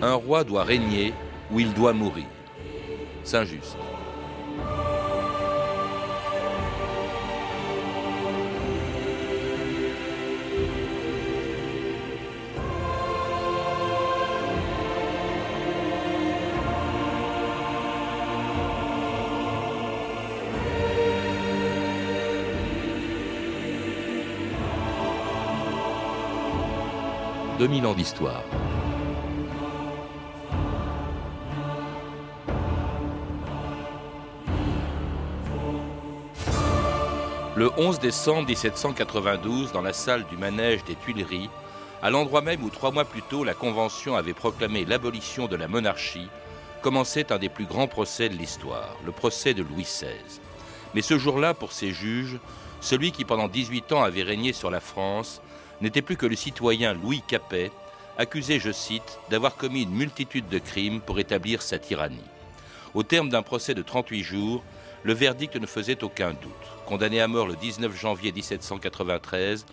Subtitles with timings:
[0.00, 1.12] Un roi doit régner
[1.50, 2.26] ou il doit mourir.
[3.24, 3.76] Saint-Just.
[27.58, 28.44] «2000 ans d'histoire.
[37.58, 41.50] Le 11 décembre 1792, dans la salle du manège des Tuileries,
[42.02, 45.66] à l'endroit même où trois mois plus tôt la Convention avait proclamé l'abolition de la
[45.66, 46.28] monarchie,
[46.82, 50.38] commençait un des plus grands procès de l'histoire, le procès de Louis XVI.
[50.94, 52.38] Mais ce jour-là, pour ces juges,
[52.80, 55.42] celui qui pendant 18 ans avait régné sur la France
[55.80, 57.72] n'était plus que le citoyen Louis Capet,
[58.18, 62.22] accusé, je cite, d'avoir commis une multitude de crimes pour établir sa tyrannie.
[62.94, 64.62] Au terme d'un procès de 38 jours,
[65.08, 66.52] le verdict ne faisait aucun doute.
[66.84, 69.64] Condamné à mort le 19 janvier 1793,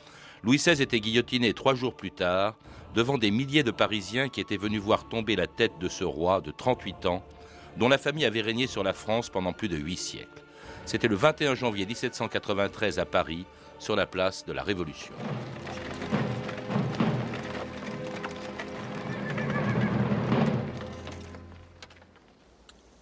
[0.45, 2.55] Louis XVI était guillotiné trois jours plus tard
[2.93, 6.39] devant des milliers de Parisiens qui étaient venus voir tomber la tête de ce roi
[6.39, 7.21] de 38 ans,
[7.75, 10.29] dont la famille avait régné sur la France pendant plus de huit siècles.
[10.85, 13.45] C'était le 21 janvier 1793 à Paris,
[13.77, 15.13] sur la place de la Révolution.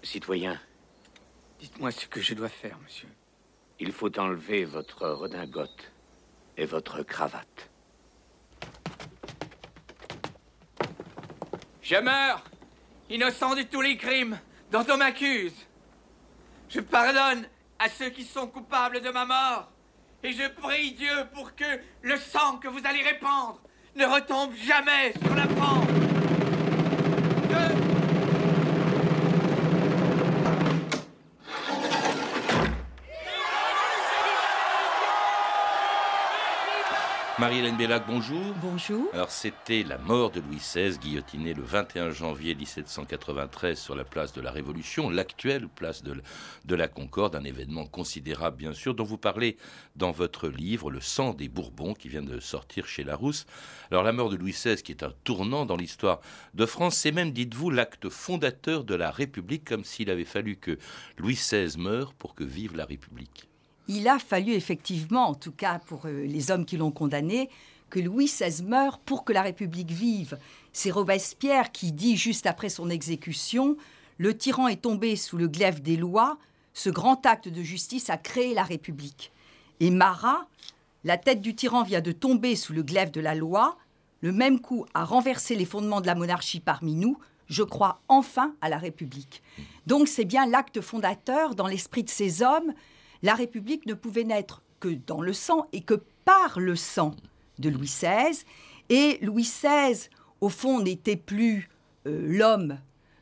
[0.02, 0.60] Citoyen,
[1.64, 3.08] Dites-moi ce que je dois faire, monsieur.
[3.80, 5.94] il faut enlever votre redingote
[6.58, 7.70] et votre cravate.
[11.82, 12.44] Je meurs,
[13.10, 14.38] innocent de tous les crimes
[14.74, 15.56] dont on m'accuse.
[16.68, 17.48] Je pardonne
[17.80, 19.72] à ceux qui sont coupables de ma mort.
[20.22, 23.62] Et je prie Dieu pour que le sang que vous allez répandre
[23.96, 26.03] ne retombe jamais sur la France.
[37.44, 38.54] Marie-Hélène Bellac, bonjour.
[38.62, 39.10] Bonjour.
[39.12, 44.32] Alors c'était la mort de Louis XVI, guillotiné le 21 janvier 1793 sur la place
[44.32, 46.22] de la Révolution, l'actuelle place de,
[46.64, 49.58] de la Concorde, un événement considérable bien sûr, dont vous parlez
[49.98, 53.46] dans votre livre Le sang des Bourbons, qui vient de sortir chez Larousse.
[53.92, 56.22] Alors la mort de Louis XVI, qui est un tournant dans l'histoire
[56.54, 60.78] de France, c'est même, dites-vous, l'acte fondateur de la République, comme s'il avait fallu que
[61.18, 63.50] Louis XVI meure pour que vive la République.
[63.88, 67.50] Il a fallu effectivement, en tout cas pour euh, les hommes qui l'ont condamné,
[67.90, 70.38] que Louis XVI meure pour que la République vive.
[70.72, 73.78] C'est Robespierre qui dit juste après son exécution
[74.18, 76.38] Le tyran est tombé sous le glaive des lois,
[76.74, 79.32] ce grand acte de justice a créé la République.
[79.80, 80.48] Et Marat,
[81.04, 83.78] la tête du tyran vient de tomber sous le glaive de la loi,
[84.22, 87.18] le même coup a renversé les fondements de la monarchie parmi nous,
[87.48, 89.44] je crois enfin à la République.
[89.86, 92.74] Donc c'est bien l'acte fondateur dans l'esprit de ces hommes.
[93.24, 97.16] La République ne pouvait naître que dans le sang et que par le sang
[97.58, 98.44] de Louis XVI.
[98.90, 100.10] Et Louis XVI,
[100.42, 101.70] au fond, n'était plus
[102.06, 102.78] euh, l'homme,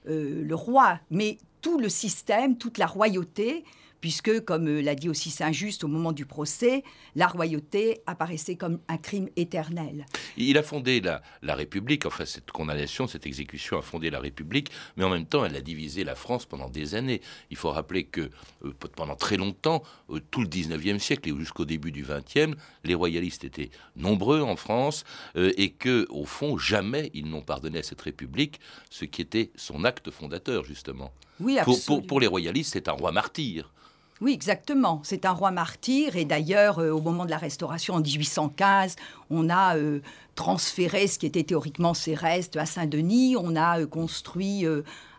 [0.07, 3.63] euh, le roi, mais tout le système, toute la royauté,
[4.01, 6.83] puisque, comme euh, l'a dit aussi Saint-Just au moment du procès,
[7.15, 10.05] la royauté apparaissait comme un crime éternel.
[10.37, 14.69] Il a fondé la, la République, enfin cette condamnation, cette exécution a fondé la République,
[14.97, 17.21] mais en même temps elle a divisé la France pendant des années.
[17.51, 18.29] Il faut rappeler que
[18.65, 22.95] euh, pendant très longtemps, euh, tout le 19e siècle et jusqu'au début du 20e, les
[22.95, 25.03] royalistes étaient nombreux en France
[25.35, 28.59] euh, et que, au fond, jamais ils n'ont pardonné à cette République
[28.89, 31.11] ce qui était son acte fondateur, justement.
[31.39, 31.99] Oui, Pour, absolument.
[32.01, 33.71] pour- pour les royalistes, c'est un roi martyr.
[34.21, 35.01] Oui, exactement.
[35.03, 36.15] C'est un roi martyr.
[36.15, 38.95] Et d'ailleurs, euh, au moment de la Restauration en 1815,
[39.31, 39.99] on a euh,
[40.35, 43.35] transféré ce qui était théoriquement ses restes à Saint-Denis.
[43.35, 44.63] On a euh, construit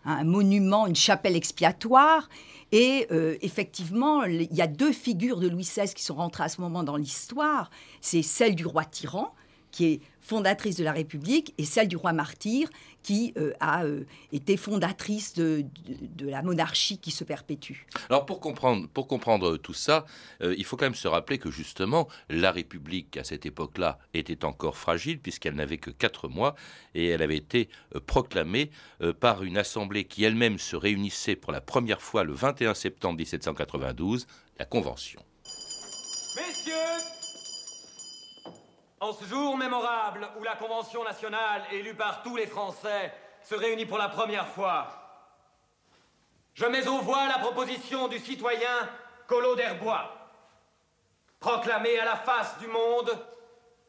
[0.05, 2.29] un monument, une chapelle expiatoire.
[2.71, 3.07] Et
[3.41, 6.81] effectivement, il y a deux figures de Louis XVI qui sont rentrées à ce moment
[6.81, 7.69] dans l'histoire.
[8.01, 9.31] C'est celle du roi tyran,
[9.73, 12.69] qui est fondatrice de la République, et celle du roi martyr,
[13.01, 15.65] qui euh, a euh, été fondatrice de,
[16.21, 17.85] la monarchie qui se perpétue.
[18.09, 20.05] Alors pour comprendre, comprendre tout ça,
[20.41, 24.45] euh, il faut quand même se rappeler que justement la République à cette époque-là était
[24.45, 26.55] encore fragile puisqu'elle n'avait que quatre mois
[26.95, 28.71] et elle avait été euh, proclamée
[29.01, 33.17] euh, par une assemblée qui elle-même se réunissait pour la première fois le 21 septembre
[33.17, 34.27] 1792,
[34.59, 35.23] la Convention.
[39.03, 43.13] En ce jour mémorable où la Convention nationale, élue par tous les Français,
[43.43, 44.87] se réunit pour la première fois,
[46.53, 48.89] je mets au voix la proposition du citoyen
[49.27, 50.09] Collot d'Herbois,
[51.41, 53.11] proclamée à la face du monde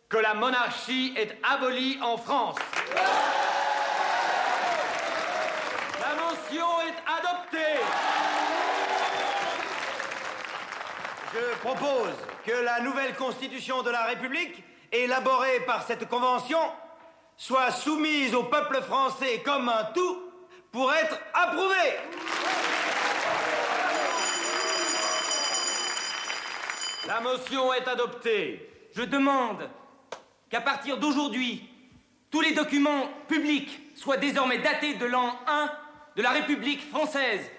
[0.08, 2.56] que la monarchie est abolie en France.
[6.00, 7.80] La motion est adoptée.
[11.32, 14.64] Je propose que la nouvelle constitution de la République
[15.02, 16.58] élaborée par cette convention,
[17.36, 20.22] soit soumise au peuple français comme un tout
[20.70, 21.98] pour être approuvée.
[27.06, 28.88] La motion est adoptée.
[28.94, 29.68] Je demande
[30.48, 31.68] qu'à partir d'aujourd'hui,
[32.30, 35.70] tous les documents publics soient désormais datés de l'an 1
[36.16, 37.50] de la République française.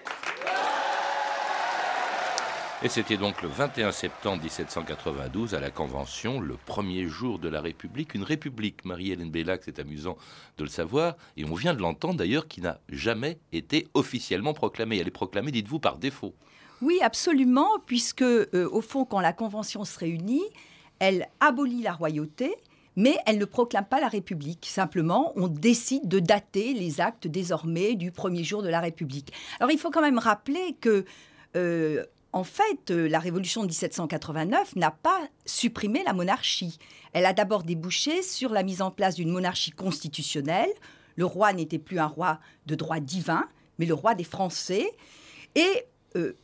[2.86, 7.60] Et c'était donc le 21 septembre 1792 à la Convention, le premier jour de la
[7.60, 8.14] République.
[8.14, 10.16] Une République, Marie-Hélène Bellac, c'est amusant
[10.56, 14.98] de le savoir, et on vient de l'entendre d'ailleurs, qui n'a jamais été officiellement proclamée.
[14.98, 16.36] Elle est proclamée, dites-vous, par défaut.
[16.80, 20.44] Oui, absolument, puisque euh, au fond, quand la Convention se réunit,
[21.00, 22.54] elle abolit la royauté,
[22.94, 24.64] mais elle ne proclame pas la République.
[24.64, 29.32] Simplement, on décide de dater les actes désormais du premier jour de la République.
[29.58, 31.04] Alors, il faut quand même rappeler que
[31.56, 32.04] euh,
[32.36, 36.78] en fait, euh, la révolution de 1789 n'a pas supprimé la monarchie.
[37.14, 40.68] Elle a d'abord débouché sur la mise en place d'une monarchie constitutionnelle.
[41.16, 43.48] Le roi n'était plus un roi de droit divin,
[43.78, 44.86] mais le roi des Français.
[45.54, 45.86] Et
[46.16, 46.34] euh,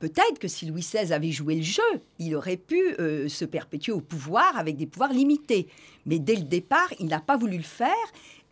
[0.00, 1.82] peut-être que si Louis XVI avait joué le jeu,
[2.18, 5.68] il aurait pu euh, se perpétuer au pouvoir avec des pouvoirs limités.
[6.04, 7.94] Mais dès le départ, il n'a pas voulu le faire.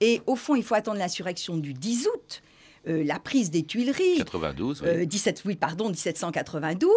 [0.00, 2.42] Et au fond, il faut attendre l'insurrection du 10 août
[2.88, 4.18] euh, la prise des Tuileries.
[4.18, 5.06] 92, oui.
[5.06, 6.90] 17, oui, pardon, 1792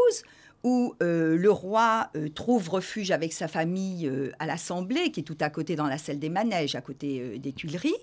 [0.66, 5.38] où euh, le roi euh, trouve refuge avec sa famille à l'Assemblée, qui est tout
[5.40, 7.96] à côté dans la salle des manèges, à côté des Tuileries.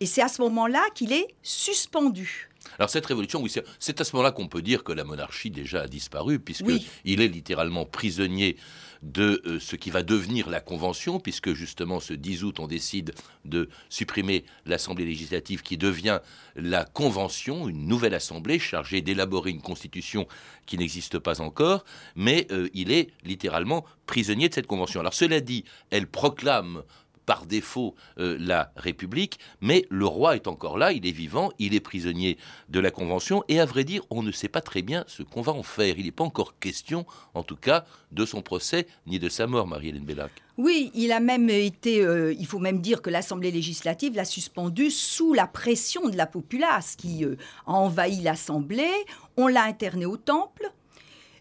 [0.00, 2.48] Et c'est à ce moment-là qu'il est suspendu.
[2.78, 5.82] Alors cette révolution, oui, c'est à ce moment-là qu'on peut dire que la monarchie déjà
[5.82, 8.56] a disparu, puisqu'il est littéralement prisonnier
[9.02, 13.14] de euh, ce qui va devenir la Convention, puisque justement ce 10 août, on décide
[13.44, 16.20] de supprimer l'Assemblée législative qui devient
[16.54, 20.28] la Convention, une nouvelle Assemblée chargée d'élaborer une Constitution
[20.66, 21.84] qui n'existe pas encore,
[22.14, 25.00] mais euh, il est littéralement prisonnier de cette Convention.
[25.00, 26.82] Alors cela dit, elle proclame
[27.26, 31.74] par défaut euh, la République, mais le roi est encore là, il est vivant, il
[31.74, 32.38] est prisonnier
[32.68, 35.42] de la Convention, et à vrai dire, on ne sait pas très bien ce qu'on
[35.42, 35.98] va en faire.
[35.98, 39.66] Il n'est pas encore question, en tout cas, de son procès ni de sa mort,
[39.66, 40.32] Marie-Hélène Bellac.
[40.58, 44.90] Oui, il a même été, euh, il faut même dire que l'Assemblée législative l'a suspendu
[44.90, 47.36] sous la pression de la populace qui euh,
[47.66, 48.92] a envahi l'Assemblée.
[49.36, 50.70] On l'a interné au temple.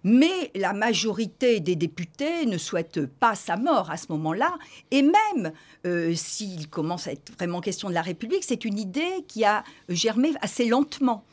[0.03, 4.57] Mais la majorité des députés ne souhaitent pas sa mort à ce moment-là.
[4.89, 5.51] Et même
[5.85, 9.63] euh, s'il commence à être vraiment question de la République, c'est une idée qui a
[9.89, 11.23] germé assez lentement.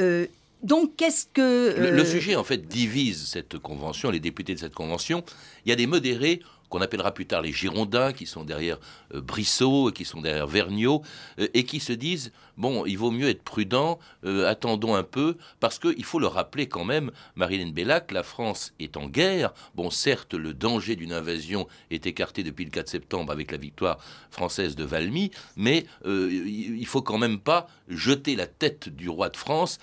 [0.00, 0.26] Euh,
[0.62, 1.74] donc, qu'est-ce que...
[1.78, 5.22] Le, le, sujet, en fait, divise cette convention, les députés de cette convention.
[5.64, 6.40] Il y a des modérés
[6.74, 8.78] qu'on appellera plus tard les Girondins, qui sont derrière
[9.14, 11.02] euh, Brissot, qui sont derrière Vergniaud,
[11.38, 15.36] euh, et qui se disent bon, il vaut mieux être prudent, euh, attendons un peu,
[15.60, 19.54] parce qu'il faut le rappeler quand même, Marilyn Bellac, la France est en guerre.
[19.76, 23.98] Bon, certes, le danger d'une invasion est écarté depuis le 4 septembre avec la victoire
[24.32, 29.36] française de Valmy, mais il faut quand même pas jeter la tête du roi de
[29.36, 29.78] France,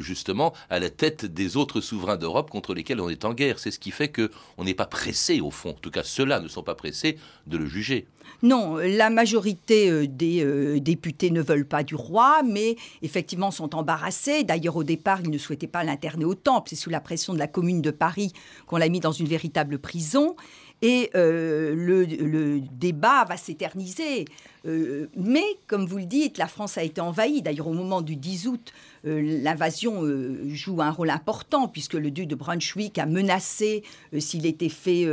[0.00, 3.58] justement, à la tête des autres souverains d'Europe contre lesquels on est en guerre.
[3.58, 6.40] C'est ce qui fait que on n'est pas pressé au fond en tout cas ceux-là
[6.40, 8.06] ne sont pas pressés de le juger.
[8.42, 13.74] Non, la majorité euh, des euh, députés ne veulent pas du roi, mais effectivement sont
[13.74, 14.44] embarrassés.
[14.44, 16.70] D'ailleurs, au départ, ils ne souhaitaient pas l'interner au temple.
[16.70, 18.32] C'est sous la pression de la commune de Paris
[18.66, 20.36] qu'on l'a mis dans une véritable prison.
[20.82, 24.26] Et euh, le, débat va s'éterniser.
[24.64, 27.42] Mais, comme vous le dites, la France a été envahie.
[27.42, 28.72] D'ailleurs, au moment du 10 août,
[29.04, 30.02] l'invasion
[30.48, 33.82] joue un rôle important, puisque le duc de Brunswick a menacé,
[34.18, 35.06] s'il était fait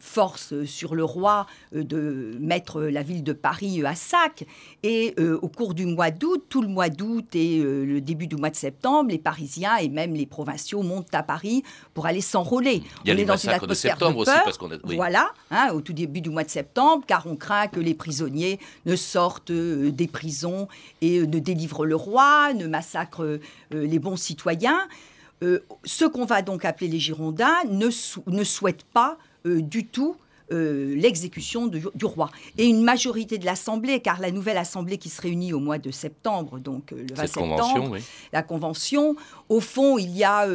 [0.00, 4.44] force sur le roi euh, de mettre la ville de Paris euh, à sac.
[4.82, 8.36] Et euh, au cours du mois d'août, tout le mois d'août et le début du
[8.36, 11.62] mois de septembre, les Parisiens et même les provinciaux montent à Paris
[11.94, 12.82] pour aller s'enrôler.
[13.04, 14.76] Il y a les massacres de septembre aussi, parce qu'on a...
[14.84, 18.58] Voilà, hein, au tout début du mois de septembre, car on craint que les prisonniers
[18.86, 20.68] ne sortent des prisons
[21.00, 23.38] et ne délivrent le roi, ne massacrent
[23.70, 24.88] les bons citoyens.
[25.84, 27.88] Ce qu'on va donc appeler les Girondins ne,
[28.30, 30.16] ne souhaitent pas euh, du tout
[30.50, 32.30] euh, l'exécution du, roi.
[32.56, 35.90] Et une majorité de l'Assemblée, car la nouvelle Assemblée qui se réunit au mois de
[35.90, 37.96] septembre, donc euh, le 20 septembre,
[38.32, 39.14] la Convention,
[39.48, 40.48] au fond, il y a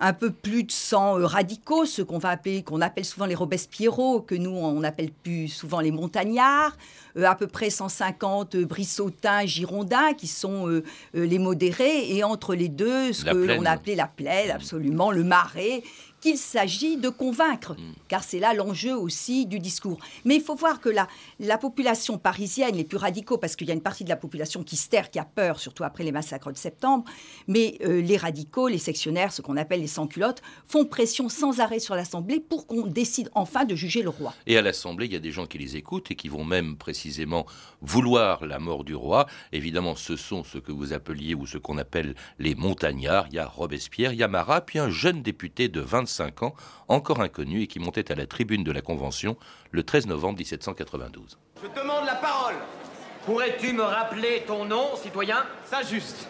[0.00, 4.20] un peu plus de 100 radicaux, ceux qu'on va appeler, qu'on appelle souvent les Robespierreaux,
[4.20, 6.76] que nous on appelle plus souvent les montagnards.
[7.22, 10.82] à peu près 150 brissotins, girondins, qui sont
[11.12, 15.82] les modérés, et entre les deux, ce que l'on appelait la plaine, absolument, le marais,
[16.24, 17.92] qu'il s'agit de convaincre, mm.
[18.08, 19.98] car c'est là l'enjeu aussi du discours.
[20.24, 21.06] Mais il faut voir que la,
[21.38, 24.62] la population parisienne, les plus radicaux, parce qu'il y a une partie de la population
[24.62, 27.04] qui se terre, qui a peur, surtout après les massacres de septembre,
[27.46, 31.78] mais euh, les radicaux, les sectionnaires, ce qu'on appelle les sans-culottes, font pression sans arrêt
[31.78, 34.32] sur l'Assemblée pour qu'on décide enfin de juger le roi.
[34.46, 36.78] Et à l'Assemblée, il y a des gens qui les écoutent et qui vont même
[36.78, 37.44] précisément
[37.82, 39.26] vouloir la mort du roi.
[39.52, 43.26] Évidemment, ce sont ce que vous appeliez ou ce qu'on appelle les montagnards.
[43.28, 46.54] Il y a Robespierre, il y a Marat, puis un jeune député de 25 ans,
[46.88, 49.36] encore inconnu et qui montait à la tribune de la Convention
[49.70, 51.38] le 13 novembre 1792.
[51.62, 52.54] Je demande la parole.
[53.26, 55.44] Pourrais-tu me rappeler ton nom, citoyen?
[55.88, 56.28] Juste.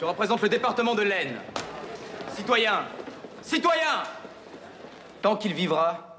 [0.00, 1.40] Je représente le département de l'Aisne.
[2.34, 2.84] Citoyen
[3.42, 4.02] Citoyen
[5.22, 6.14] Tant qu'il vivra,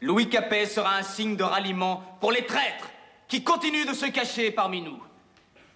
[0.00, 2.90] Louis Capet sera un signe de ralliement pour les traîtres
[3.28, 5.02] qui continuent de se cacher parmi nous.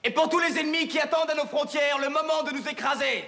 [0.04, 3.24] Et pour tous les ennemis qui attendent à nos frontières le moment de nous écraser.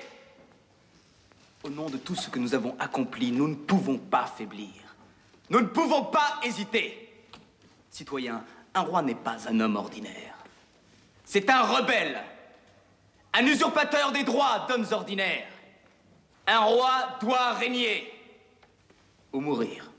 [1.65, 4.69] Au nom de tout ce que nous avons accompli, nous ne pouvons pas faiblir.
[5.49, 7.13] Nous ne pouvons pas hésiter.
[7.91, 10.35] Citoyens, un roi n'est pas un homme ordinaire.
[11.25, 12.21] C'est un rebelle,
[13.33, 15.47] un usurpateur des droits d'hommes ordinaires.
[16.47, 18.13] Un roi doit régner
[19.33, 19.91] ou mourir.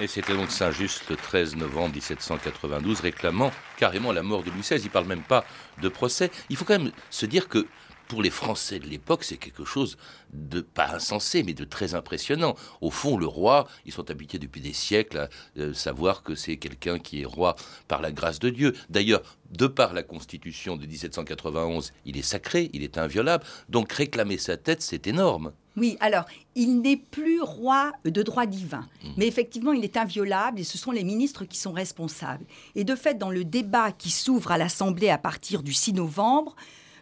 [0.00, 4.76] Et c'était donc Saint-Just le 13 novembre 1792, réclamant carrément la mort de Louis XVI.
[4.76, 5.44] Il ne parle même pas
[5.82, 6.30] de procès.
[6.48, 7.66] Il faut quand même se dire que
[8.08, 9.98] pour les Français de l'époque, c'est quelque chose
[10.32, 12.54] de pas insensé, mais de très impressionnant.
[12.80, 16.56] Au fond, le roi, ils sont habitués depuis des siècles à euh, savoir que c'est
[16.56, 17.54] quelqu'un qui est roi
[17.86, 18.74] par la grâce de Dieu.
[18.88, 23.44] D'ailleurs, de par la Constitution de 1791, il est sacré, il est inviolable.
[23.68, 25.52] Donc réclamer sa tête, c'est énorme.
[25.76, 26.24] Oui, alors,
[26.56, 29.08] il n'est plus roi de droit divin, mmh.
[29.16, 32.44] mais effectivement, il est inviolable et ce sont les ministres qui sont responsables.
[32.74, 36.56] Et de fait, dans le débat qui s'ouvre à l'Assemblée à partir du 6 novembre,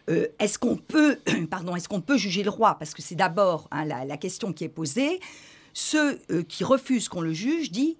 [0.09, 1.17] euh, est-ce qu'on peut,
[1.49, 2.75] pardon, est-ce qu'on peut juger le roi?
[2.79, 5.19] Parce que c'est d'abord hein, la, question qui est posée.
[5.73, 7.95] Ceux euh, qui refusent qu'on le juge disent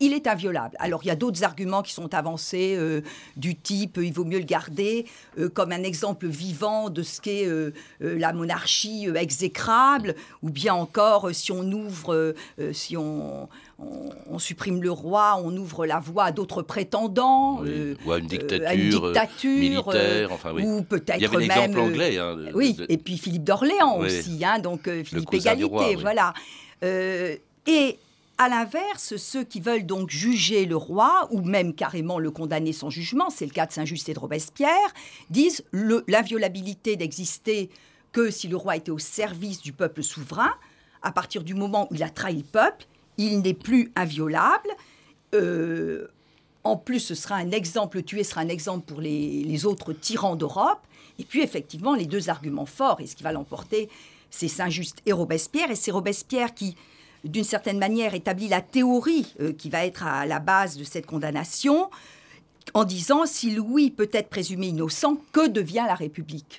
[0.00, 0.76] il est inviolable.
[0.78, 3.00] Alors il y a d'autres arguments qui sont avancés euh,
[3.36, 5.06] du type il vaut mieux le garder
[5.38, 11.34] euh, comme un exemple vivant de ce qu'est euh, la monarchie exécrable ou bien encore
[11.34, 12.34] si on ouvre
[12.72, 13.48] si on,
[13.78, 17.62] on, supprime le roi, on ouvre la voie à d'autres prétendants,
[18.04, 19.12] ou à une dictature,
[19.44, 20.64] militaire, enfin, oui.
[20.64, 22.18] ou peut-être Il y avait même anglais.
[22.18, 26.34] Hein, oui, et puis Philippe d'Orléans aussi, hein, donc Philippe Égalité, voilà.
[26.82, 27.98] et
[28.38, 32.90] à l'inverse, ceux qui veulent donc juger le roi, ou même carrément le condamner sans
[32.90, 34.94] jugement, c'est le cas de Saint-Just et de Robespierre,
[35.30, 37.70] disent l'inviolabilité d'exister
[38.10, 40.52] que si le roi était au service du peuple souverain.
[41.02, 42.86] À partir du moment où il a trahi le peuple,
[43.18, 44.70] il n'est plus inviolable.
[45.34, 46.08] Euh,
[46.64, 50.80] en plus, ce sera un exemple, tué sera un exemple pour les autres tyrans d'Europe.
[51.18, 53.88] Et puis, effectivement, les deux arguments forts, et ce qui va l'emporter,
[54.30, 55.70] c'est Saint-Just et Robespierre.
[55.70, 56.76] Et c'est Robespierre qui,
[57.24, 61.06] d'une certaine manière, établit la théorie euh, qui va être à la base de cette
[61.06, 61.90] condamnation
[62.74, 66.58] en disant si Louis peut être présumé innocent, que devient la République?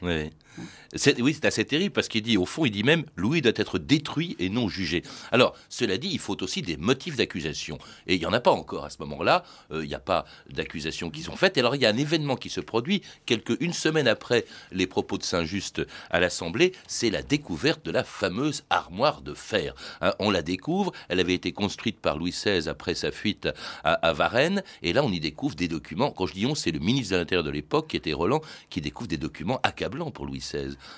[0.95, 4.35] C'est assez terrible parce qu'il dit, au fond, il dit même Louis doit être détruit
[4.39, 5.03] et non jugé.
[5.31, 7.77] Alors, cela dit, il faut aussi des motifs d'accusation.
[8.07, 9.43] Et il n'y en a pas encore à ce moment-là.
[9.71, 11.57] Euh, il n'y a pas d'accusations qui sont faites.
[11.57, 14.87] Et alors, il y a un événement qui se produit quelques, une semaine après les
[14.87, 16.73] propos de Saint-Just à l'Assemblée.
[16.87, 19.73] C'est la découverte de la fameuse armoire de fer.
[20.01, 20.91] Hein, on la découvre.
[21.09, 23.47] Elle avait été construite par Louis XVI après sa fuite
[23.83, 24.63] à, Varennes.
[24.83, 26.11] Et là, on y découvre des documents.
[26.11, 28.81] Quand je dis on, c'est le ministre de l'Intérieur de l'époque, qui était Roland, qui
[28.81, 30.42] découvre des documents accablants pour Louis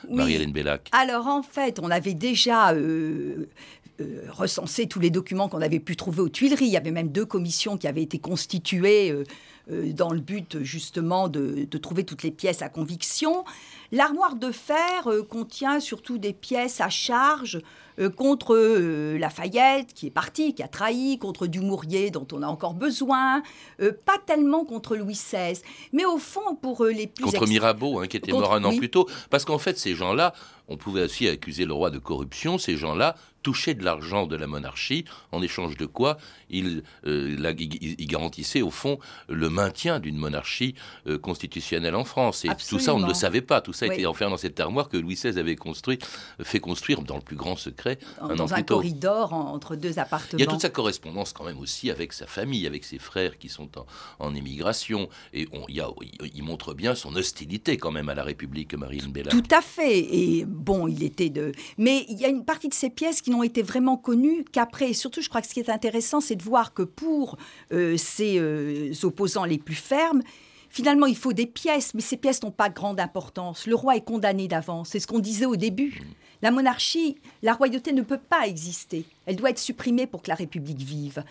[0.10, 3.48] Marie-Hélène Bellac Alors en fait, on avait déjà euh,
[4.02, 6.66] euh, recensé tous les documents qu'on avait pu trouver aux Tuileries.
[6.66, 11.28] Il y avait même deux commissions qui avaient été constituées euh, dans le but justement
[11.28, 13.46] de, trouver toutes les pièces à conviction.
[13.92, 17.62] L'armoire de fer contient surtout des pièces à charge
[18.16, 18.56] contre
[19.18, 23.42] Lafayette, qui est parti, qui a trahi, contre Dumouriez, dont on a encore besoin,
[23.80, 25.60] pas tellement contre Louis XVI,
[25.94, 27.24] mais au fond, pour les plus...
[27.24, 30.34] Contre Mirabeau, hein, qui était mort un an plus tôt, parce qu'en fait, ces gens-là,
[30.68, 34.48] on pouvait aussi accuser le roi de corruption, ces gens-là touchaient de l'argent de la
[34.48, 36.18] monarchie, en échange de quoi
[36.50, 37.54] ils, euh,
[38.00, 38.98] garantissaient au fond
[39.30, 40.74] le maintien d'une monarchie
[41.06, 42.44] euh, constitutionnelle en France.
[42.44, 43.62] Et tout ça, on ne le savait pas.
[43.62, 46.00] Tout ça était enfermé dans cette armoire que Louis XVI avait construit,
[46.42, 47.85] fait construire dans le plus grand secret
[48.22, 50.40] un dans un corridor entre deux appartements.
[50.40, 53.38] Il y a toute sa correspondance quand même aussi avec sa famille, avec ses frères
[53.38, 53.70] qui sont
[54.20, 55.10] en, émigration.
[55.34, 55.84] Et on, il,
[56.34, 59.32] il, montre bien son hostilité quand même à la République, Marine Bella.
[59.32, 60.00] Tout à fait.
[60.00, 61.52] Et bon, il était de.
[61.78, 64.90] Mais il y a une partie de ces pièces qui n'ont été vraiment connues qu'après.
[64.90, 67.38] Et surtout, je crois que ce qui est intéressant, c'est de voir que pour
[67.72, 70.22] euh, ces euh, opposants les plus fermes,
[70.76, 73.66] Finalement, il faut des pièces, mais ces pièces n'ont pas grande importance.
[73.66, 74.90] Le roi est condamné d'avance.
[74.90, 76.02] C'est ce qu'on disait au début.
[76.02, 76.06] Mm.
[76.42, 79.06] La monarchie, la royauté ne peut pas exister.
[79.26, 81.24] Elle doit être supprimée pour que la République vive.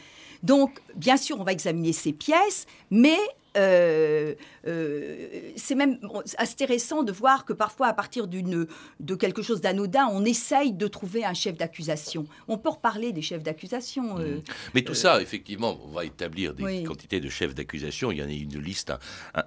[0.42, 3.18] Donc, bien sûr, on va examiner ces pièces, mais
[3.56, 4.34] euh,
[4.66, 5.98] euh, c'est même
[6.38, 8.66] intéressant de voir que parfois, à partir d'une,
[9.00, 12.26] de quelque chose d'anodin, on essaye de trouver un chef d'accusation.
[12.48, 14.18] On peut reparler des chefs d'accusation.
[14.18, 14.42] Euh, mmh.
[14.74, 18.10] Mais tout ça, effectivement, on va établir des quantités de chefs d'accusation.
[18.10, 18.92] Il y en a une liste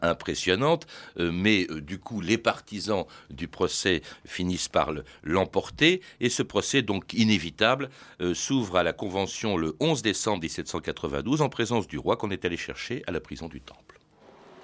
[0.02, 0.88] impressionnante.
[1.18, 4.92] mais du coup, les partisans du procès finissent par
[5.24, 6.02] l'emporter.
[6.20, 7.90] Et ce procès, donc inévitable,
[8.34, 12.58] s'ouvre à la Convention le 11 décembre 1792 en présence du roi qu'on est allé
[12.58, 13.97] chercher à la prison du Temple.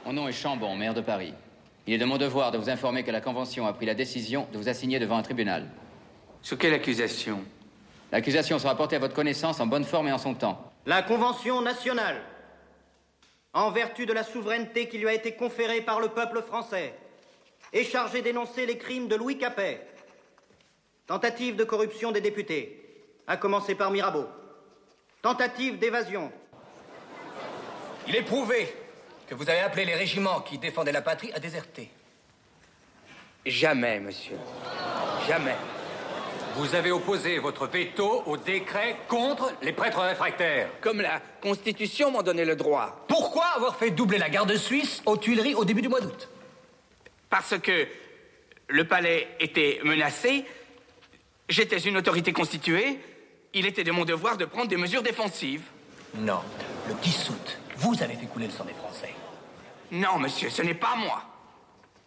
[0.06, 1.34] Mon nom est Chambon, maire de Paris.
[1.88, 4.48] Il est de mon devoir de vous informer que la Convention a pris la décision
[4.52, 5.70] de vous assigner devant un tribunal.
[6.42, 7.44] Sur quelle accusation?
[8.12, 10.72] L'accusation sera portée à votre connaissance en bonne forme et en son temps.
[10.86, 12.22] La Convention nationale,
[13.54, 16.94] en vertu de la souveraineté qui lui a été conférée par le peuple français,
[17.72, 19.88] est chargée d'énoncer les crimes de Louis Capet.
[21.08, 24.26] Tentative de corruption des députés, à commencer par Mirabeau.
[25.22, 26.30] Tentative d'évasion.
[28.08, 28.74] Il est prouvé
[29.28, 31.90] que vous avez appelé les régiments qui défendaient la patrie à déserter.
[33.46, 34.38] Jamais, monsieur.
[35.28, 35.56] Jamais.
[36.56, 40.70] Vous avez opposé votre veto au décret contre les prêtres réfractaires.
[40.82, 43.04] Comme la Constitution m'en donnait le droit.
[43.08, 46.30] Pourquoi avoir fait doubler la garde suisse aux Tuileries au début du mois d'août?
[47.30, 47.88] Parce que
[48.68, 50.46] le palais était menacé,
[51.50, 53.00] j'étais une autorité constituée,
[53.56, 55.64] il était de mon devoir de prendre des mesures défensives.
[56.16, 56.42] Non,
[56.88, 59.14] le 10 août, vous avez fait couler le sang des Français.
[59.92, 61.22] Non, monsieur, ce n'est pas moi.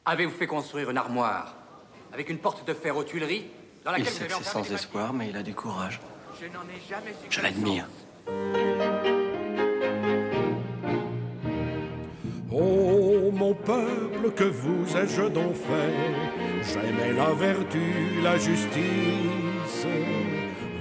[0.04, 1.54] Avez-vous fait construire une armoire
[2.12, 3.46] avec une porte de fer aux Tuileries
[3.84, 6.00] dans laquelle il sait que c'est sans espoir, mais il a du courage.
[6.40, 7.86] Je n'en ai jamais eu Je l'admire.
[12.50, 16.72] Oh mon peuple, que vous ai-je donc fait?
[16.72, 19.86] J'aimais la vertu, la justice.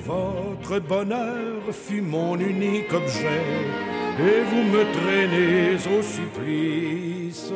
[0.03, 3.41] Votre bonheur fut mon unique objet
[4.19, 7.51] et vous me traînez au supplice,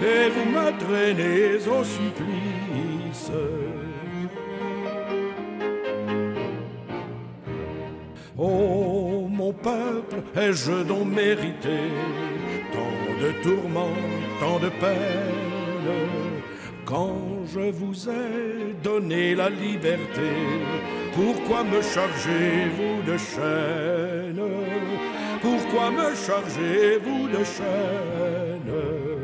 [0.00, 3.30] et vous me traînez au supplice.
[8.36, 11.78] Oh mon peuple, ai-je donc mérité
[12.72, 13.96] tant de tourments,
[14.40, 15.54] tant de peines?
[16.84, 20.30] Quand je vous ai donné la liberté
[21.14, 24.13] Pourquoi me chargez-vous de chaînes
[25.74, 29.14] me chargez-vous de chaînes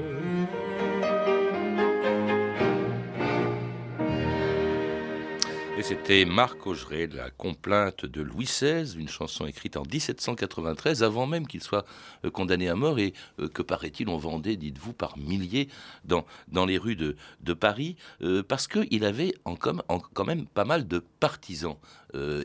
[5.81, 11.27] Et c'était Marc Augeret, la complainte de Louis XVI, une chanson écrite en 1793, avant
[11.27, 11.87] même qu'il soit
[12.27, 15.71] euh, condamné à mort et euh, que, paraît-il, on vendait, dites-vous, par milliers
[16.05, 16.27] dans,
[16.67, 17.15] les rues de,
[17.55, 19.33] Paris, euh, parce qu'il avait
[19.63, 21.77] quand même pas mal de partisans.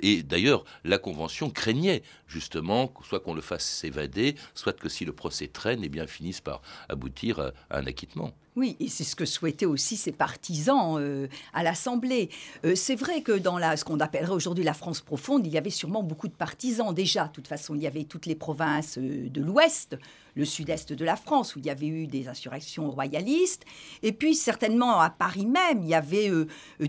[0.02, 5.14] Et d'ailleurs, la Convention craignait justement soit qu'on le fasse s'évader, soit que si le
[5.14, 8.34] procès traîne, eh bien, finisse par aboutir à un acquittement.
[8.56, 12.30] Oui, et c'est ce que souhaitaient aussi ses partisans euh, à l'Assemblée.
[12.64, 15.58] Euh, c'est vrai que dans la, ce qu'on appellerait aujourd'hui la France profonde, il y
[15.58, 17.26] avait sûrement beaucoup de partisans déjà.
[17.26, 19.98] De toute façon, il y avait toutes les provinces euh, de l'Ouest,
[20.36, 23.66] le sud-est de la France, où il y avait eu des insurrections royalistes.
[24.04, 26.30] Et puis, certainement, à Paris même, il y avait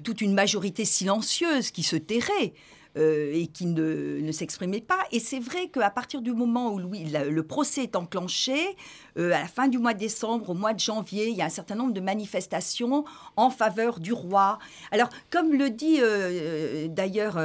[0.02, 2.54] toute une majorité silencieuse qui se terrait.
[2.96, 5.00] Euh, et qui ne, ne s'exprimait pas.
[5.12, 8.74] Et c'est vrai qu'à partir du moment où le procès est enclenché,
[9.18, 11.44] euh, à la fin du mois de décembre, au mois de janvier, il y a
[11.44, 13.04] un certain nombre de manifestations
[13.36, 14.58] en faveur du roi.
[14.92, 17.38] Alors, comme le dit euh, d'ailleurs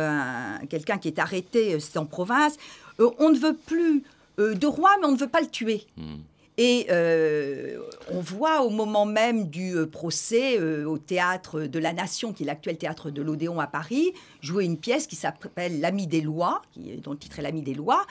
[0.69, 2.55] quelqu'un qui est arrêté, en province,
[2.99, 4.03] on ne veut plus
[4.37, 5.85] de roi, mais on ne veut pas le tuer.
[5.97, 6.19] Hmm.
[6.57, 11.93] Et euh, on voit au moment même du euh, procès euh, au théâtre de la
[11.93, 16.07] Nation, qui est l'actuel théâtre de l'Odéon à Paris, jouer une pièce qui s'appelle L'ami
[16.07, 18.05] des lois, qui, dont le titre est L'ami des lois,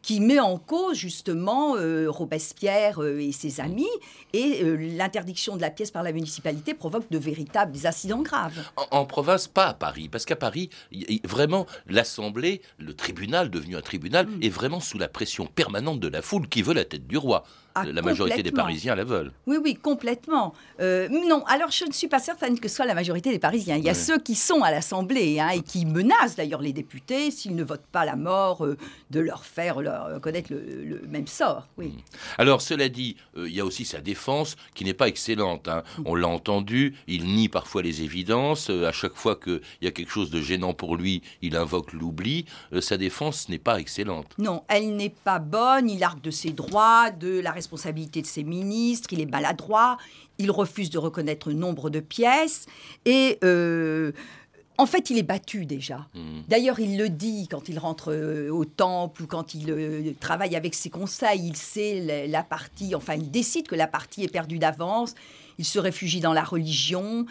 [0.00, 1.76] qui met en cause justement
[2.08, 3.86] Robespierre et ses amis,
[4.32, 8.68] et l'interdiction de la pièce par la municipalité provoque de véritables accidents graves.
[8.90, 10.70] En, province, pas à Paris, parce qu'à Paris,
[11.22, 14.42] vraiment, l'Assemblée, le tribunal, devenu un tribunal, mm.
[14.42, 17.44] est vraiment sous la pression permanente de la foule qui veut la tête du roi.
[17.74, 18.52] Ah, la majorité des.
[18.52, 19.32] Parisiens la veulent.
[19.46, 20.52] Oui, oui, complètement.
[20.80, 23.76] Euh, non, alors je ne suis pas certaine que ce soit la majorité des Parisiens.
[23.76, 27.30] Il y a ceux qui sont à l'Assemblée hein, et qui menacent d'ailleurs les députés
[27.30, 28.76] s'ils ne votent pas la mort, euh,
[29.10, 31.66] de leur faire leur, euh, connaître le, le même sort.
[31.78, 31.94] Oui.
[32.36, 35.66] Alors, cela dit, euh, il y a aussi sa défense qui n'est pas excellente.
[35.68, 35.82] hein.
[36.04, 38.68] On l'a entendu, il nie parfois les évidences.
[38.70, 42.44] à chaque fois qu'il y a quelque chose de gênant pour lui, il invoque l'oubli.
[42.80, 44.26] Sa défense n'est pas excellente.
[44.38, 45.88] Non, elle n'est pas bonne.
[45.88, 49.08] Il argue de ses droits, de la responsabilité de ses ministres.
[49.12, 49.96] Il est maladroit.
[50.38, 52.66] Il refuse de reconnaître nombre de pièces.
[53.04, 54.12] Et euh,
[54.78, 56.08] en fait, il est battu déjà.
[56.48, 60.56] D'ailleurs, il le dit quand il rentre euh, au temple ou quand il euh, travaille
[60.56, 61.46] avec ses conseils.
[61.46, 65.14] Il sait la, la partie, enfin, il décide que la partie est perdue d'avance.
[65.58, 67.26] Il se réfugie dans la religion.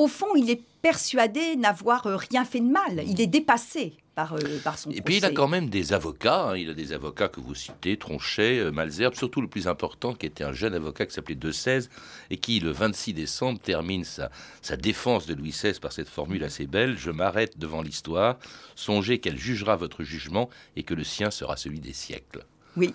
[0.00, 3.02] Au fond, il est persuadé n'avoir euh, rien fait de mal.
[3.06, 6.48] Il est dépassé par, euh, par son Et puis il a quand même des avocats.
[6.48, 6.56] hein.
[6.56, 10.24] Il a des avocats que vous citez, Tronchet, euh, Malzerbe, surtout le plus important, qui
[10.24, 11.90] était un jeune avocat qui s'appelait De Sèze
[12.30, 14.30] et qui, le 26 décembre, termine sa,
[14.62, 18.38] sa défense de Louis XVI par cette formule assez belle Je m'arrête devant l'histoire.
[18.76, 22.46] Songez qu'elle jugera votre jugement et que le sien sera celui des siècles.
[22.74, 22.94] Oui.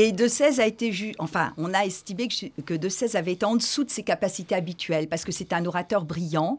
[0.00, 3.32] Et De Sèze a été ju- enfin, on a estimé que, que De Sèze avait
[3.32, 6.56] été en dessous de ses capacités habituelles parce que c'est un orateur brillant.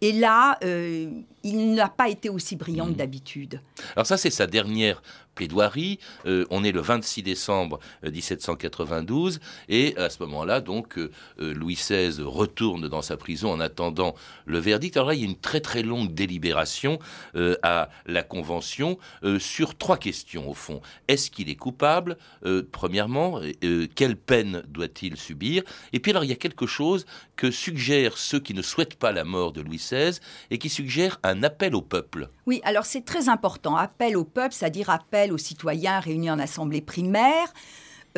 [0.00, 1.08] Et là, euh,
[1.44, 3.60] il n'a pas été aussi brillant que d'habitude.
[3.94, 5.00] Alors ça, c'est sa dernière
[5.34, 5.98] plaidoirie.
[6.26, 11.52] Euh, on est le 26 décembre euh, 1792 et à ce moment-là, donc, euh, euh,
[11.54, 14.14] Louis XVI retourne dans sa prison en attendant
[14.46, 14.96] le verdict.
[14.96, 16.98] Alors là, il y a une très très longue délibération
[17.36, 20.80] euh, à la Convention euh, sur trois questions au fond.
[21.08, 25.62] Est-ce qu'il est coupable Euh, Premièrement, euh, quelle peine doit-il subir?
[25.92, 29.12] Et puis alors, il y a quelque chose que suggèrent ceux qui ne souhaitent pas
[29.12, 30.18] la mort de Louis XVI
[30.50, 32.28] et qui suggèrent un appel au peuple.
[32.46, 33.76] Oui, alors c'est très important.
[33.76, 37.52] Appel au peuple, c'est-à-dire appel aux citoyens réunis en assemblée primaire.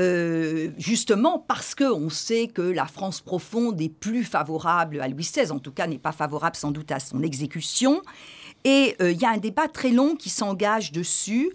[0.01, 5.23] euh, justement parce que on sait que la France profonde est plus favorable à Louis
[5.23, 8.03] XVI, en tout cas n'est pas favorable sans doute à son exécution.
[8.64, 11.53] Et euh, il y a un débat très long qui s'engage dessus.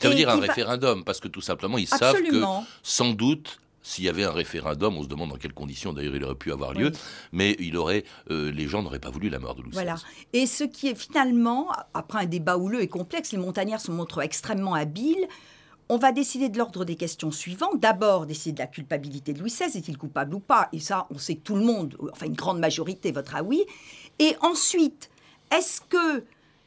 [0.00, 2.58] Ça veut dire un va- référendum, parce que tout simplement, ils Absolument.
[2.60, 5.92] savent que, sans doute, s'il y avait un référendum, on se demande dans quelles conditions
[5.92, 6.98] d'ailleurs il aurait pu avoir lieu, Oui.
[7.32, 9.94] mais il aurait, euh, les gens n'auraient pas voulu la mort de Louis Voilà.
[9.94, 10.04] XVI.
[10.34, 14.20] Et ce qui est finalement, après un débat houleux et complexe, les montagnards se montrent
[14.20, 15.26] extrêmement habiles.
[15.88, 17.80] On va décider de l'ordre des questions suivantes.
[17.80, 20.68] D'abord, décider de la culpabilité de Louis XVI, est-il coupable ou pas?
[20.72, 23.64] Et ça, on sait que tout le monde, enfin une grande majorité, votera oui.
[24.20, 25.10] Et ensuite,
[25.50, 26.22] est-ce que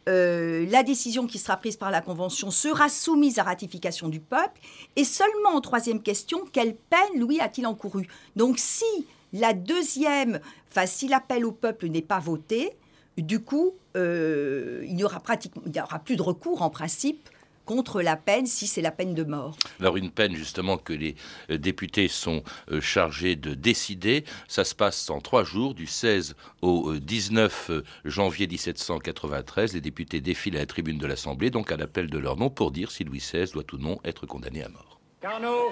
[0.10, 4.60] euh, la décision qui sera prise par la Convention sera soumise à ratification du peuple
[4.96, 8.08] Et seulement en troisième question, quelle peine Louis a-t-il encouru?
[8.36, 8.86] Donc si
[9.32, 10.40] la deuxième,
[10.70, 12.72] enfin si l'appel au peuple n'est pas voté,
[13.18, 17.30] du coup, euh, il n'y aura pratiquement, il n'y aura plus de recours en principe
[17.66, 19.56] contre la peine si c'est la peine de mort.
[19.80, 21.16] Alors une peine justement que les
[21.50, 26.36] euh, députés sont euh, chargés de décider, ça se passe en trois jours, du 16
[26.62, 27.72] au euh, 19
[28.06, 29.74] janvier 1793.
[29.74, 32.72] Les députés défilent à la tribune de l'Assemblée, donc à l'appel de leur nom, pour
[32.72, 35.00] dire si Louis XVI doit ou non être condamné à mort.
[35.22, 35.72] Carnot,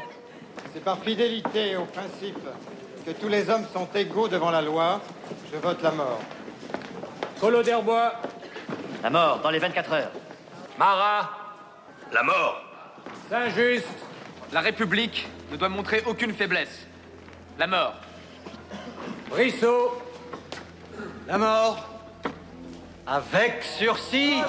[0.74, 2.40] c'est par fidélité au principe
[3.06, 5.02] que tous les hommes sont égaux devant la loi,
[5.52, 6.22] je vote la mort.
[7.40, 8.14] Colo d'Herbois.
[9.02, 10.12] La mort, dans les 24 heures.
[10.78, 11.41] Marat.
[12.13, 12.62] La mort
[13.30, 13.88] Saint-Just.
[14.52, 16.86] La République ne doit montrer aucune faiblesse.
[17.58, 17.95] La mort.
[19.30, 20.02] Brissot.
[21.28, 21.88] La mort
[23.08, 24.41] avec sursis.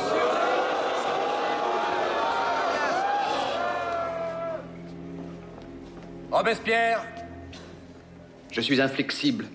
[6.31, 7.05] Robespierre.
[8.51, 9.47] Je suis inflexible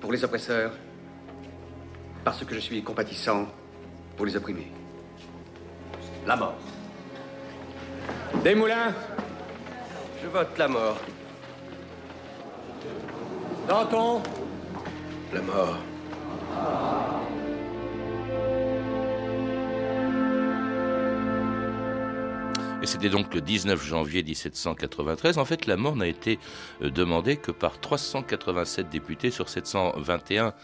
[0.00, 0.72] pour les oppresseurs,
[2.24, 3.46] parce que je suis compatissant
[4.16, 4.72] pour les opprimés.
[6.26, 6.58] La mort.
[8.44, 8.94] Desmoulins.
[10.22, 10.98] Je vote la mort.
[13.68, 14.22] Danton.
[15.32, 15.78] La mort.
[22.82, 25.36] Et c'était donc le 19 janvier 1793.
[25.36, 26.38] En fait, la mort n'a été
[26.82, 30.54] euh, demandée que par 387 députés sur 721,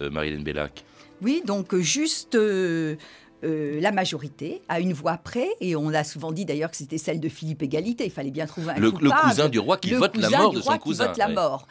[0.00, 0.84] euh, Marilyn Bellac.
[1.22, 2.96] Oui, donc euh, juste euh,
[3.44, 6.98] euh, la majorité, à une voix près, et on a souvent dit d'ailleurs que c'était
[6.98, 9.92] celle de Philippe Égalité, il fallait bien trouver un Le- le cousin du roi qui
[9.94, 11.34] vote la mort de son cousin, vote la ouais.
[11.34, 11.66] mort.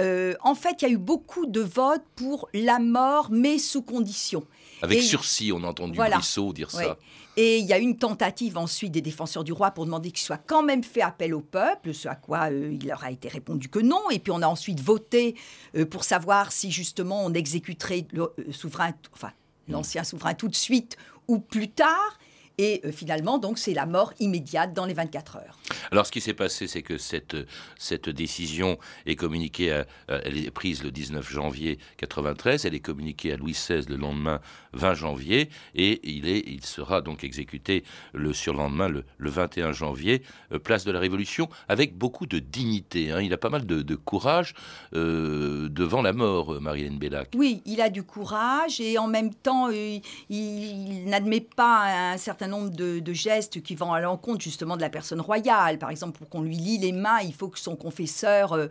[0.00, 3.80] Euh, en fait, il y a eu beaucoup de votes pour la mort, mais sous
[3.82, 4.44] condition.
[4.82, 6.16] Avec Et- sursis, on a entendu Voilà.
[6.16, 6.84] Brissot dire Ouais.
[6.84, 6.98] ça.
[7.38, 10.24] Et il y a eu une tentative ensuite des défenseurs du roi pour demander qu'il
[10.24, 13.28] soit quand même fait appel au peuple, ce à quoi euh, il leur a été
[13.28, 14.10] répondu que non.
[14.10, 15.34] Et puis on a ensuite voté
[15.76, 19.32] euh, pour savoir si justement on exécuterait le souverain, enfin
[19.68, 20.96] l'ancien souverain tout de suite
[21.28, 22.18] ou plus tard.
[22.58, 25.58] Et euh, finalement, donc, c'est la mort immédiate dans les 24 heures.
[25.90, 27.36] Alors, ce qui s'est passé, c'est que cette,
[27.78, 33.36] cette décision est communiquée, elle est prise le 19 janvier 93, elle est communiquée à
[33.36, 34.40] Louis XVI le lendemain
[34.72, 40.22] 20 janvier, et il, est, il sera donc exécuté le surlendemain, le, le 21 janvier,
[40.52, 43.12] euh, place de la Révolution, avec beaucoup de dignité.
[43.12, 43.20] Hein.
[43.20, 44.54] Il a pas mal de, courage
[44.94, 47.30] euh, devant la mort, euh, Marie-Hélène Bellac.
[47.34, 52.70] Oui, il a du courage, et en même temps, il, n'admet pas un certain nombre
[52.70, 55.78] de, de gestes qui vont à l'encontre justement de la personne royale.
[55.78, 58.68] Par exemple, pour qu'on lui lie les mains, il faut que son confesseur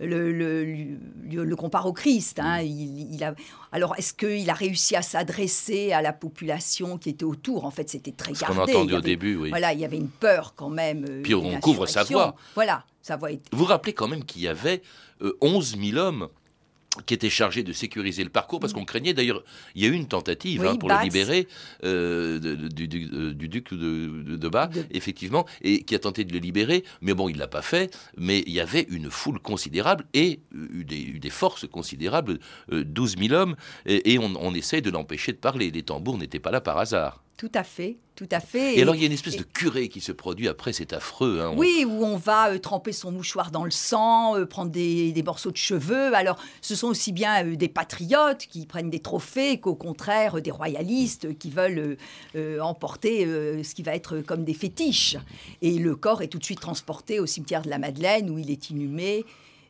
[0.00, 2.38] le, le, compare au Christ.
[2.38, 2.60] Hein.
[2.62, 3.34] Il, a,
[3.72, 7.64] alors, est-ce qu'il a réussi à s'adresser à la population qui était autour?
[7.64, 8.54] En fait, c'était très gardé.
[8.54, 9.48] Ce qu'on a entendu au début, oui.
[9.48, 11.04] Voilà, il y avait une peur quand même.
[11.08, 12.34] Euh, Puis on couvre sa voix.
[12.54, 13.30] Voilà, sa voix.
[13.52, 14.82] Vous vous rappelez quand même qu'il y avait
[15.40, 16.28] 11 euh, 000 hommes
[17.04, 19.42] qui était chargé de sécuriser le parcours, parce qu'on craignait d'ailleurs,
[19.74, 21.48] il y a eu une tentative hein, pour le libérer
[21.84, 27.14] euh, du, duc de, de, Bas, effectivement, et qui a tenté de le libérer, mais
[27.14, 30.84] bon, il ne l'a pas fait, mais il y avait une foule considérable et euh,
[30.84, 32.38] des, des forces considérables,
[32.70, 33.56] 12 euh, 000 hommes,
[33.86, 35.70] et, on, on essaie de l'empêcher de parler.
[35.70, 37.25] Les tambours n'étaient pas là par hasard.
[37.36, 38.78] Tout à fait, tout à fait.
[38.78, 41.42] Et, alors il y a une espèce de curé qui se produit après, c'est affreux.
[41.42, 45.22] Hein, oui, où on va euh, tremper son mouchoir dans le sang, euh, prendre des,
[45.22, 46.14] morceaux de cheveux.
[46.14, 50.50] Alors ce sont aussi bien euh, des patriotes qui prennent des trophées qu'au contraire des
[50.50, 51.98] royalistes qui veulent
[52.60, 53.26] emporter
[53.62, 55.16] ce qui va être comme des fétiches.
[55.60, 58.50] Et le corps est tout de suite transporté au cimetière de la Madeleine où il
[58.50, 59.24] est inhumé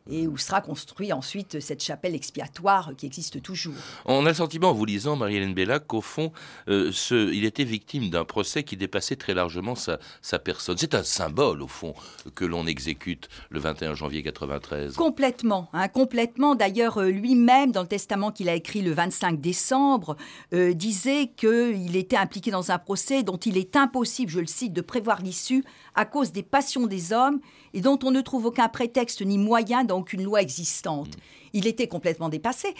[0.09, 3.73] et où sera construite ensuite cette chapelle expiatoire qui existe toujours.
[4.05, 6.31] On a le sentiment, en vous lisant, Marie-Hélène Bellac, qu'au fond,
[6.69, 10.77] euh, ce, il était victime d'un procès qui dépassait très largement sa, sa personne.
[10.77, 11.93] C'est un symbole, au fond,
[12.35, 14.95] que l'on exécute le 21 janvier 93.
[14.95, 16.55] Complètement, hein, complètement.
[16.55, 20.17] D'ailleurs, euh, lui-même, dans le testament qu'il a écrit le 25 décembre,
[20.53, 24.73] euh, disait qu'il était impliqué dans un procès dont il est impossible, je le cite,
[24.73, 25.63] de prévoir l'issue
[25.97, 27.41] à cause des passions des hommes
[27.73, 31.17] et dont on ne trouve aucun prétexte ni moyen dans aucune loi existante.
[31.17, 31.21] Mm.
[31.53, 32.73] Il était complètement dépassé.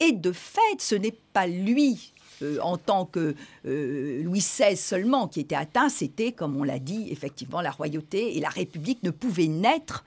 [0.00, 2.12] Et de fait, ce n'est pas lui
[2.42, 3.34] euh, en tant que
[3.66, 8.36] euh, Louis XVI seulement qui était atteint, c'était, comme on l'a dit, effectivement, la royauté
[8.36, 10.04] et la République ne pouvaient naître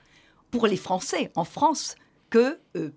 [0.50, 1.94] pour les Français en France
[2.30, 2.90] que euh,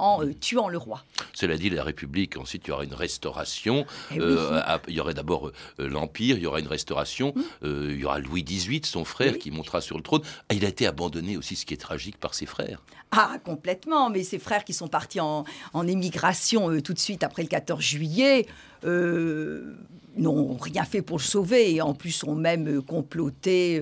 [0.00, 1.04] en euh, tuant le roi.
[1.32, 3.86] Cela dit, la République, ensuite, il y aura une restauration.
[4.12, 7.32] Eh euh, il y aurait d'abord euh, l'Empire, il y aura une restauration.
[7.36, 7.42] Mmh.
[7.90, 10.22] il y aura Louis XVIII, son frère, qui montera sur le trône.
[10.48, 12.82] Ah, il a été abandonné aussi, ce qui est tragique, par ses frères.
[13.10, 14.10] Ah, complètement.
[14.10, 17.80] Mais ses frères qui sont partis en, en émigration tout de suite après le 14
[17.80, 18.46] juillet
[20.16, 23.80] n'ont rien fait pour le sauver et en plus ont même comploté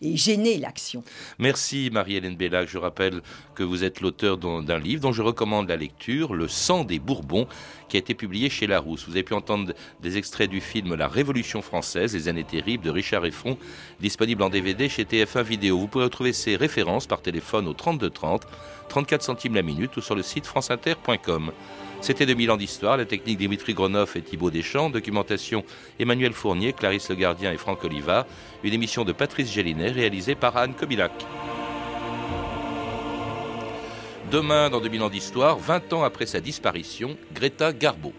[0.00, 1.02] et gêner l'action.
[1.38, 2.68] Merci Marie-Hélène Bellac.
[2.68, 3.20] Je rappelle
[3.54, 7.46] que vous êtes l'auteur d'un livre dont je recommande la lecture, Le sang des Bourbons,
[7.88, 9.06] qui a été publié chez Larousse.
[9.06, 12.90] Vous avez pu entendre des extraits du film La Révolution française, les années terribles de
[12.90, 13.58] Richard Effron,
[14.00, 15.78] disponible en DVD chez TF1 Vidéo.
[15.78, 18.46] Vous pouvez retrouver ces références par téléphone au 32 30,
[18.88, 21.52] 34 centimes la minute ou sur le site franceinter.com.
[22.00, 25.64] C'était 2000 ans d'histoire, la technique Dimitri Gronoff et Thibaut Deschamps, documentation
[25.98, 28.26] Emmanuel Fournier, Clarisse Le Gardien et Franck Oliva,
[28.62, 31.12] une émission de Patrice Gélinet réalisée par Anne Kobilac.
[34.30, 38.12] Demain, dans 2000 ans d'histoire, 20 ans après sa disparition, Greta Garbo.